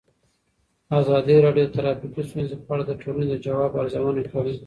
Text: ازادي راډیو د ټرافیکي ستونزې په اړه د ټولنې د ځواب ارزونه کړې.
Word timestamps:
ازادي 0.99 1.35
راډیو 1.45 1.65
د 1.67 1.71
ټرافیکي 1.75 2.21
ستونزې 2.29 2.55
په 2.65 2.69
اړه 2.73 2.83
د 2.87 2.91
ټولنې 3.01 3.25
د 3.29 3.35
ځواب 3.45 3.71
ارزونه 3.81 4.21
کړې. 4.31 4.53